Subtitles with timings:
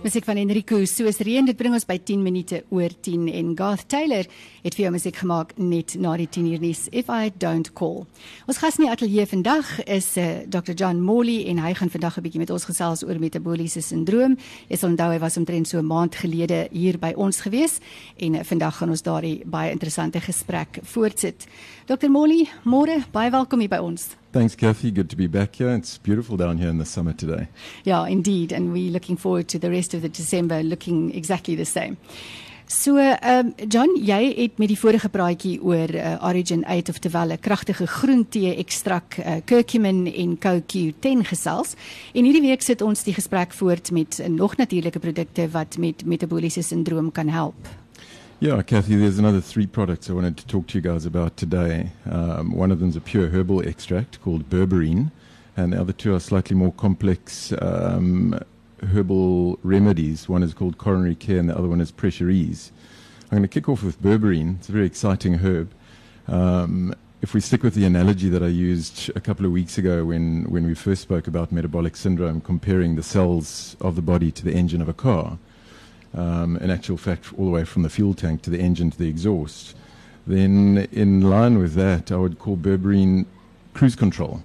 [0.00, 3.82] Musiek van Enrico soos reën dit bring ons by 10 minute oor 10 en Garth
[3.92, 4.24] Taylor
[4.64, 8.06] het vir jou musiek gemaak net na die 10 uur nuus If I Don't Call.
[8.48, 12.16] Ons gas in die ateljee vandag is uh, Dr John Morley en hy gaan vandag
[12.16, 14.38] 'n bietjie met ons gesels oor metabooliese sindroom.
[14.70, 17.78] Ek sal onthou hy was omtrent so 'n maand gelede hier by ons gewees
[18.16, 21.46] en uh, vandag gaan ons daardie baie interessante gesprek voortsit.
[21.86, 24.16] Dr Morley, môre baie welkom hier by ons.
[24.32, 24.92] Thanks, Kathy.
[24.92, 25.70] Good to be back here.
[25.70, 27.48] It's beautiful down here in the summer today.
[27.82, 28.52] Yeah, indeed.
[28.52, 31.96] And we're looking forward to the rest of the December looking exactly the same.
[32.70, 37.32] So, um, John, jy het met die vorige praatjie oor uh, Origin 8 of terwyl
[37.34, 41.74] 'n kragtige groentee ekstrak uh, curcumin en CoQ10 gesels.
[42.14, 46.04] En hierdie week sit ons die gesprek voort met uh, nog natuurlike produkte wat met
[46.06, 47.79] metabooliese sindroom kan help.
[48.42, 51.90] Yeah, Kathy, there's another three products I wanted to talk to you guys about today.
[52.10, 55.12] Um, one of them is a pure herbal extract called berberine,
[55.58, 58.40] and the other two are slightly more complex um,
[58.94, 60.26] herbal remedies.
[60.26, 62.72] One is called coronary care, and the other one is pressure ease.
[63.24, 64.56] I'm going to kick off with berberine.
[64.60, 65.70] It's a very exciting herb.
[66.26, 70.06] Um, if we stick with the analogy that I used a couple of weeks ago
[70.06, 74.42] when, when we first spoke about metabolic syndrome, comparing the cells of the body to
[74.42, 75.36] the engine of a car,
[76.14, 78.98] um, in actual fact, all the way from the fuel tank to the engine to
[78.98, 79.76] the exhaust,
[80.26, 83.26] then in line with that, I would call berberine
[83.74, 84.42] cruise control.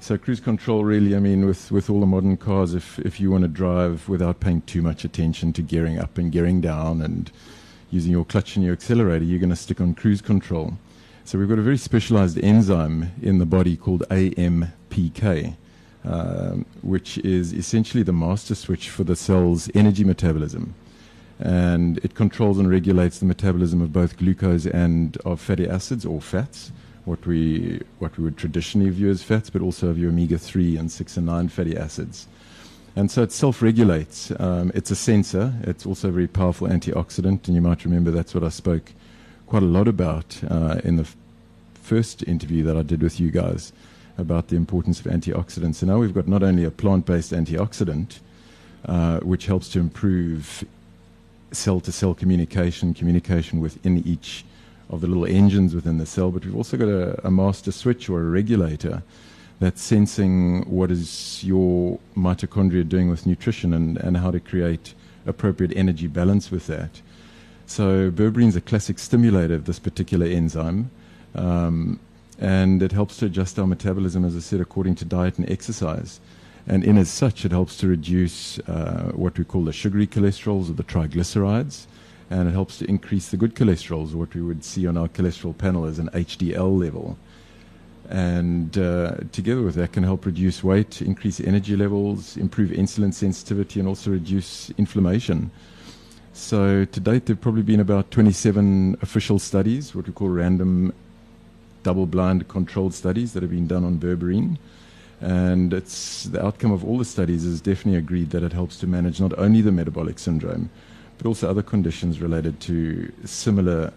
[0.00, 3.30] So cruise control, really, I mean, with, with all the modern cars, if, if you
[3.30, 7.30] want to drive without paying too much attention to gearing up and gearing down and
[7.90, 10.78] using your clutch and your accelerator, you're going to stick on cruise control.
[11.24, 15.56] So we've got a very specialized enzyme in the body called AMPK
[16.08, 20.74] um, which is essentially the master switch for the cell's energy metabolism.
[21.38, 26.20] And it controls and regulates the metabolism of both glucose and of fatty acids or
[26.20, 26.72] fats,
[27.04, 30.78] what we, what we would traditionally view as fats, but also of your omega 3
[30.78, 32.26] and 6 and 9 fatty acids.
[32.96, 34.32] And so it self regulates.
[34.40, 38.34] Um, it's a sensor, it's also a very powerful antioxidant, and you might remember that's
[38.34, 38.92] what I spoke
[39.46, 41.16] quite a lot about uh, in the f-
[41.74, 43.72] first interview that I did with you guys
[44.18, 45.76] about the importance of antioxidants.
[45.76, 48.18] So now we've got not only a plant based antioxidant,
[48.84, 50.64] uh, which helps to improve
[51.52, 54.44] cell to cell communication, communication within each
[54.90, 58.08] of the little engines within the cell, but we've also got a, a master switch
[58.08, 59.02] or a regulator
[59.60, 64.94] that's sensing what is your mitochondria doing with nutrition and, and how to create
[65.26, 67.02] appropriate energy balance with that.
[67.66, 70.90] So berberine is a classic stimulator of this particular enzyme.
[71.34, 72.00] Um,
[72.38, 76.20] and it helps to adjust our metabolism, as I said, according to diet and exercise.
[76.66, 80.70] And in as such, it helps to reduce uh, what we call the sugary cholesterols
[80.70, 81.86] or the triglycerides,
[82.30, 85.56] and it helps to increase the good cholesterols, what we would see on our cholesterol
[85.56, 87.16] panel as an HDL level.
[88.10, 93.80] And uh, together with that, can help reduce weight, increase energy levels, improve insulin sensitivity,
[93.80, 95.50] and also reduce inflammation.
[96.32, 100.92] So to date, there have probably been about 27 official studies, what we call random
[101.82, 104.58] double-blind controlled studies that have been done on berberine.
[105.20, 108.86] And it's the outcome of all the studies is definitely agreed that it helps to
[108.86, 110.70] manage not only the metabolic syndrome,
[111.16, 113.92] but also other conditions related to similar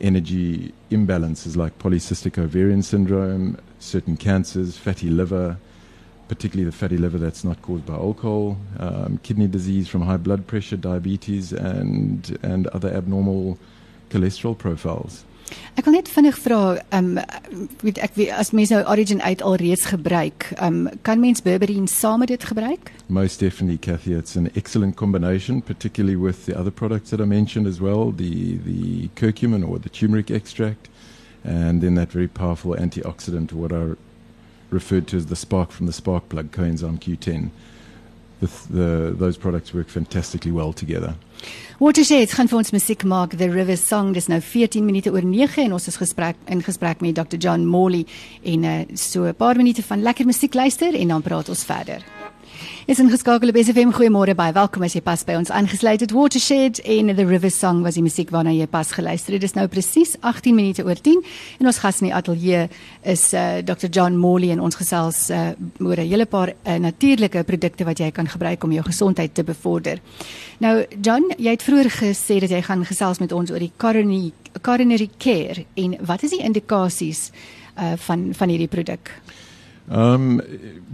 [0.00, 5.56] energy imbalances like polycystic ovarian syndrome, certain cancers, fatty liver,
[6.28, 10.46] particularly the fatty liver that's not caused by alcohol, um, kidney disease from high blood
[10.46, 13.58] pressure, diabetes, and, and other abnormal
[14.10, 15.24] cholesterol profiles.
[15.74, 16.60] Ek wil net vinnig vra,
[16.90, 21.20] ehm um, weet ek wie as mense nou Origin uit alreeds gebruik, ehm um, kan
[21.20, 22.92] mens berberine saam met dit gebruik?
[23.06, 27.66] Most definitely Kathy, it's an excellent combination particularly with the other products that I mentioned
[27.66, 30.88] as well, the the curcumin or the turmeric extract
[31.44, 33.96] and then that very powerful antioxidant what are
[34.70, 37.50] referred to as the spark from the spark plug coenzyme Q10.
[38.40, 41.14] The, the those products work fantastically well together.
[41.78, 45.72] Gaan vir ons musiek maak The River Song dis nou 14 minute oor 9 en
[45.72, 48.06] ons is gesprek in gesprek met Dr John Morley
[48.42, 52.17] en uh, so 'n paar minute van lekker musiek luister en dan praat ons verder.
[52.88, 56.78] Is ingeskakel op SFM goeiemôre baie welkom as jy pas by ons aangesluit het Watershed
[56.88, 59.42] en The River Song was die musiek waarna jy pas geluister het.
[59.44, 61.20] Dit is nou presies 18 minute oor 10
[61.60, 62.62] en ons gas in die ateljee
[63.12, 65.50] is uh, Dr John Morley en ons gesels uh,
[65.84, 69.44] oor 'n hele paar uh, natuurlike produkte wat jy kan gebruik om jou gesondheid te
[69.44, 70.00] bevorder.
[70.64, 74.32] Nou John, jy het vroeër gesê dat jy gaan gesels met ons oor die coronary
[74.62, 77.32] coronary care en wat is die indikasies
[77.76, 79.12] uh, van van hierdie produk?
[79.92, 80.40] Um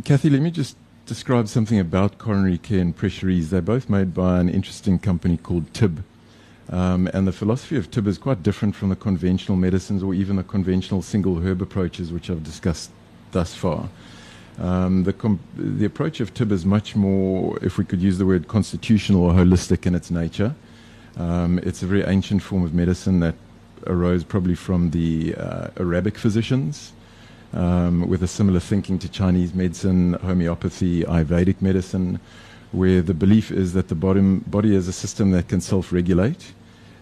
[0.02, 0.76] Kathy, let me just
[1.06, 3.50] describe something about coronary care and pressure ease.
[3.50, 6.02] They're both made by an interesting company called Tibb.
[6.70, 10.36] Um, and the philosophy of Tibb is quite different from the conventional medicines or even
[10.36, 12.90] the conventional single herb approaches, which I've discussed
[13.32, 13.90] thus far.
[14.58, 18.24] Um, the, com- the approach of Tibb is much more, if we could use the
[18.24, 20.54] word constitutional or holistic in its nature.
[21.16, 23.34] Um, it's a very ancient form of medicine that
[23.86, 26.92] arose probably from the uh, Arabic physicians
[27.54, 32.20] um, with a similar thinking to Chinese medicine, homeopathy, Ayurvedic medicine,
[32.72, 36.52] where the belief is that the body, body is a system that can self regulate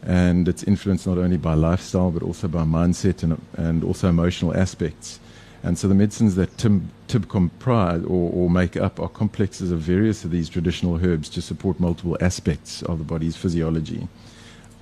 [0.04, 4.54] and it's influenced not only by lifestyle but also by mindset and, and also emotional
[4.56, 5.20] aspects.
[5.62, 9.78] And so the medicines that Tibb, Tibb comprise or, or, make up are complexes of
[9.78, 14.08] various of these traditional herbs to support multiple aspects of the body's physiology.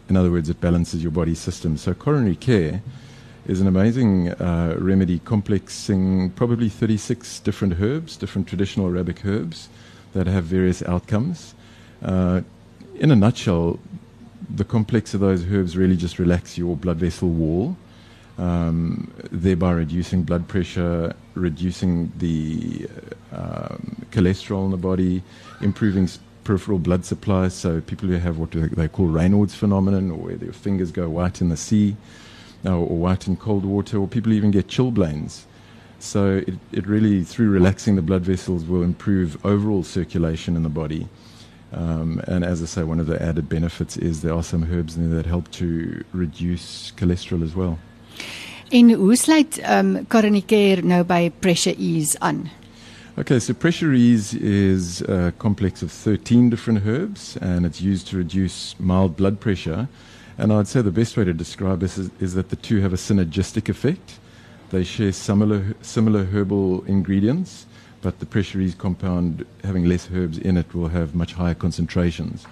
[0.09, 1.77] In other words, it balances your body's system.
[1.77, 2.83] So coronary care
[3.47, 9.69] is an amazing uh, remedy complexing probably 36 different herbs, different traditional Arabic herbs
[10.13, 11.55] that have various outcomes.
[12.03, 12.43] Uh,
[12.97, 13.79] in a nutshell,
[14.49, 17.77] the complex of those herbs really just relax your blood vessel wall
[18.41, 22.89] um, thereby reducing blood pressure, reducing the
[23.33, 25.23] um, cholesterol in the body,
[25.61, 26.09] improving
[26.43, 27.49] peripheral blood supply.
[27.49, 31.43] So people who have what they call Raynaud's phenomenon, or where their fingers go white
[31.43, 31.97] in the sea,
[32.65, 35.45] or, or white in cold water, or people even get chilblains.
[35.99, 40.71] So it, it really, through relaxing the blood vessels, will improve overall circulation in the
[40.71, 41.09] body.
[41.73, 44.97] Um, and as I say, one of the added benefits is there are some herbs
[44.97, 47.79] in there that help to reduce cholesterol as well.
[48.71, 52.51] En hoe sluit um coronary care nou by pressure ease aan?
[53.19, 58.17] Okay, so pressure ease is a complex of 13 different herbs and it's used to
[58.17, 59.89] reduce mild blood pressure.
[60.41, 62.95] And I'd say the best way to describe this is, is that the two have
[62.95, 64.19] a synergistic effect.
[64.71, 67.67] They share similar, similar herbal ingredients,
[68.01, 72.47] but the pressure ease compound, having less herbs in it, will have much higher concentrations.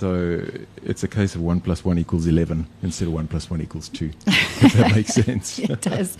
[0.00, 0.42] So
[0.84, 3.88] it's a case of 1 plus 1 equals 11 instead of 1 plus 1 equals
[3.90, 4.10] 2.
[4.26, 5.58] if that makes sense.
[5.60, 6.16] It does.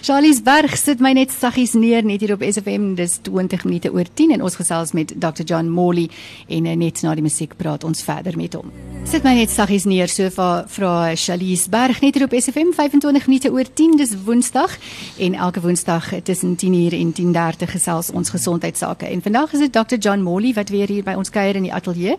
[0.00, 2.94] Charlie's Berg sit my net saggies neer net hier op SFM.
[2.96, 5.44] Dis 20 minute oor 10 en ons gesels met Dr.
[5.44, 6.06] John Molly
[6.48, 8.72] en eh, net na die musiek praat ons verder met hom.
[9.08, 13.52] Sit my net saggies neer so vra Charlie's Berg net hier op SFM 25 minute
[13.52, 14.78] oor 10 dis Woensdag
[15.18, 19.06] en elke Woensdag tussen 10:00 en 10:30 gesels ons gesondheidsake.
[19.06, 20.00] En vandag is dit Dr.
[20.00, 22.16] John Molly wat weer hier by ons kuier in die ateljee.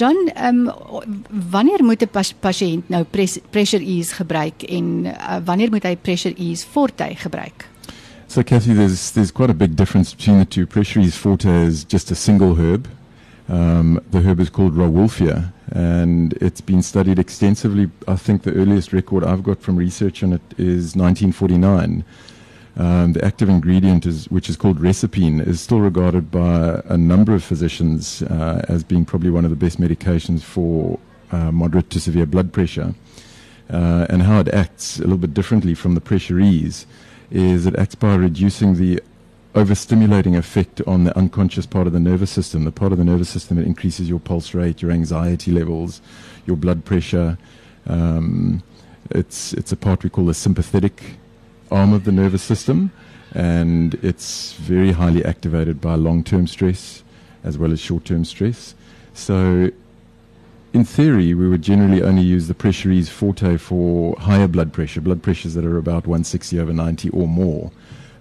[0.00, 0.72] John, um,
[1.50, 5.96] wanneer moet 'n pas pasiënt nou pres pressure ease gebruik en uh, wanneer moet hy
[5.96, 7.68] pressure ease forte gebruik?
[8.26, 10.66] So Kathy, there's there's quite a big difference between the two.
[10.66, 12.88] Pressure ease forte is just a single herb.
[13.48, 17.90] Um, the herb is called Rauwolfia, and it's been studied extensively.
[18.08, 22.04] I think the earliest record I've got from research on it is 1949.
[22.80, 27.34] Um, the active ingredient, is, which is called reserpine, is still regarded by a number
[27.34, 30.98] of physicians uh, as being probably one of the best medications for
[31.30, 32.94] uh, moderate to severe blood pressure.
[33.68, 36.86] Uh, and how it acts a little bit differently from the pressure ease
[37.30, 38.98] is it acts by reducing the
[39.54, 43.28] overstimulating effect on the unconscious part of the nervous system, the part of the nervous
[43.28, 46.00] system that increases your pulse rate, your anxiety levels,
[46.46, 47.36] your blood pressure.
[47.86, 48.62] Um,
[49.10, 51.18] it's, it's a part we call the sympathetic
[51.70, 52.90] arm of the nervous system,
[53.32, 57.02] and it's very highly activated by long term stress
[57.44, 58.74] as well as short term stress.
[59.14, 59.70] So,
[60.72, 65.00] in theory, we would generally only use the pressure ease forte for higher blood pressure,
[65.00, 67.72] blood pressures that are about 160 over 90 or more,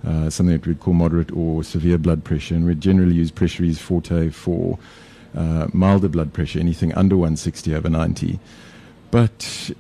[0.06, 2.56] uh, something that we'd call moderate or severe blood pressure.
[2.56, 4.80] And we'd generally use pressure ease forte for
[5.36, 8.40] uh, milder blood pressure, anything under 160 over 90.
[9.12, 9.72] But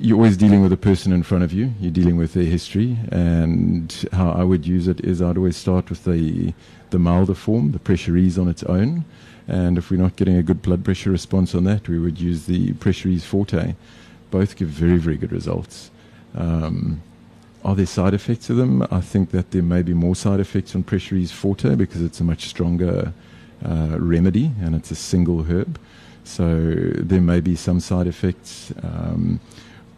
[0.00, 1.72] you're always dealing with the person in front of you.
[1.80, 5.88] You're dealing with their history, and how I would use it is I'd always start
[5.88, 6.52] with the
[6.90, 9.04] the milder form, the pressure ease on its own,
[9.48, 12.46] and if we're not getting a good blood pressure response on that, we would use
[12.46, 13.74] the pressure ease forte.
[14.30, 15.90] Both give very very good results.
[16.34, 17.02] Um,
[17.64, 18.86] are there side effects to them?
[18.90, 22.20] I think that there may be more side effects on pressure ease forte because it's
[22.20, 23.12] a much stronger
[23.64, 25.78] uh, remedy and it's a single herb.
[26.26, 28.72] So there may be some side effects.
[28.82, 29.40] Um,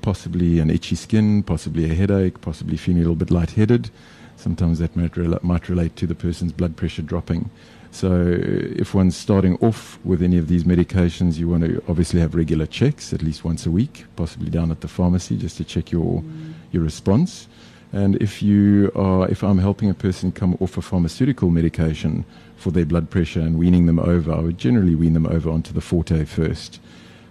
[0.02, 3.90] possibly an itchy skin, possibly a headache, possibly feeling a little bit lightheaded.
[4.36, 7.50] Sometimes that might, rel- might relate to the person's blood pressure dropping.
[7.90, 8.38] So,
[8.82, 12.66] if one's starting off with any of these medications, you want to obviously have regular
[12.66, 16.20] checks at least once a week, possibly down at the pharmacy just to check your
[16.20, 16.52] mm.
[16.70, 17.48] your response.
[17.92, 22.24] And if you are, if I'm helping a person come off a pharmaceutical medication
[22.56, 25.72] for their blood pressure and weaning them over, I would generally wean them over onto
[25.72, 26.80] the Forte first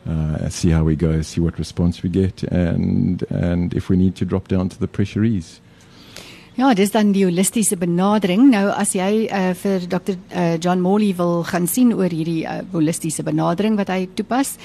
[0.07, 4.15] uh, see how we go, see what response we get, and and if we need
[4.15, 5.59] to drop down to the pressure ease.
[6.57, 8.47] Ja, dis dan die holistiese benadering.
[8.49, 12.63] Nou as jy uh, vir Dr uh, John Morley wil gaan sien oor hierdie uh,
[12.71, 14.55] holistiese benadering wat hy toepas,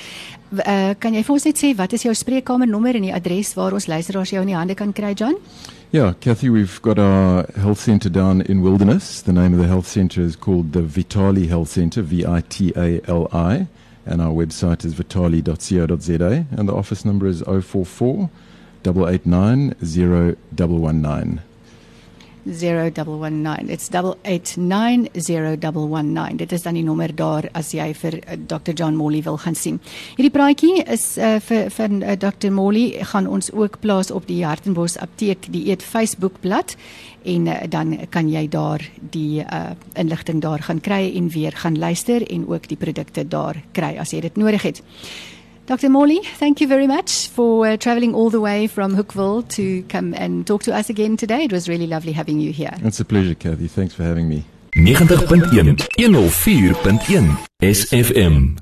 [0.56, 3.76] uh, kan jy vir ons net sê wat is jou spreekkamernommer en die adres waar
[3.76, 5.37] ons luisteraars jou in die hande kan kry, John?
[5.92, 9.20] Yeah, Kathy, we've got our health centre down in Wilderness.
[9.20, 12.72] The name of the health centre is called the Vitali Health Centre, V I T
[12.75, 13.66] A L I,
[14.06, 18.30] and our website is vitali.co.za, and the office number is 044
[18.80, 19.75] 889
[20.56, 21.51] 0119.
[22.44, 23.70] 0119.
[23.70, 26.37] It's 889011.
[26.37, 29.54] Dit is dan die nommer daar as jy vir uh, Dr John Molly wil gaan
[29.54, 29.80] sien.
[30.16, 34.44] Hierdie praatjie is uh, vir vir uh, Dr Molly gaan ons ook plaas op die
[34.44, 36.76] Hartenbos Apteek die eet Facebook bladsy
[37.25, 38.82] en uh, dan kan jy daar
[39.14, 43.62] die uh, inligting daar gaan kry en weer gaan luister en ook die produkte daar
[43.72, 44.82] kry as jy dit nodig het.
[45.66, 45.88] Dr.
[45.88, 50.12] Morley, thank you very much for uh, traveling all the way from Hoekwil to come
[50.14, 51.45] and talk to us again today.
[51.45, 52.73] It was really lovely having you here.
[52.83, 53.69] It's a pleasure, Kathy.
[53.69, 54.45] Thanks for having me.
[54.75, 58.59] 90.1 104.1 SFM